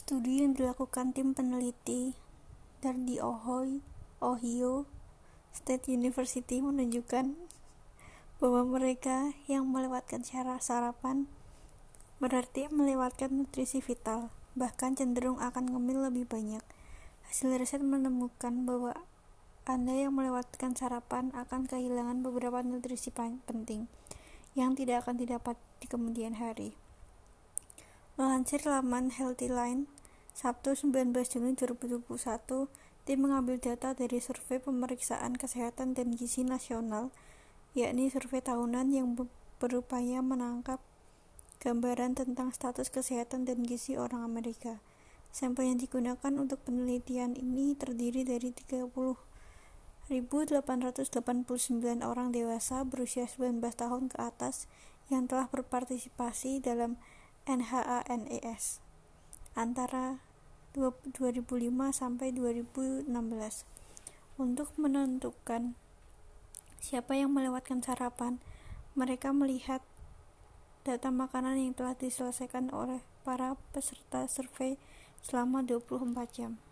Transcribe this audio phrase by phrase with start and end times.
[0.00, 2.16] Studi yang dilakukan tim peneliti
[2.80, 3.84] dari Ohio,
[4.24, 4.88] Ohio
[5.52, 7.36] State University menunjukkan
[8.40, 11.28] bahwa mereka yang melewatkan cara sarapan
[12.16, 16.64] berarti melewatkan nutrisi vital, bahkan cenderung akan ngemil lebih banyak.
[17.28, 18.96] Hasil riset menemukan bahwa
[19.68, 23.12] Anda yang melewatkan sarapan akan kehilangan beberapa nutrisi
[23.44, 23.84] penting
[24.56, 26.72] yang tidak akan didapat di kemudian hari.
[28.20, 29.88] Melansir laman Healthline,
[30.36, 32.04] Sabtu 19 Juni 2021,
[33.08, 37.16] tim mengambil data dari survei pemeriksaan kesehatan dan gizi nasional,
[37.72, 39.16] yakni survei tahunan yang
[39.56, 40.84] berupaya menangkap
[41.64, 44.84] gambaran tentang status kesehatan dan gizi orang Amerika.
[45.32, 48.52] Sampel yang digunakan untuk penelitian ini terdiri dari
[50.12, 50.12] 30.889
[52.04, 54.68] orang dewasa berusia 19 tahun ke atas
[55.08, 57.00] yang telah berpartisipasi dalam
[57.50, 58.78] NHANES
[59.58, 60.22] antara
[60.78, 61.50] 2005
[61.90, 63.10] sampai 2016
[64.38, 65.74] untuk menentukan
[66.78, 68.38] siapa yang melewatkan sarapan
[68.94, 69.82] mereka melihat
[70.86, 74.78] data makanan yang telah diselesaikan oleh para peserta survei
[75.18, 76.62] selama 24 jam